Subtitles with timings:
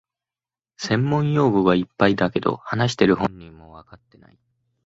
[0.77, 4.39] 専門用語がいっぱいだけど、話してる本人もわかってない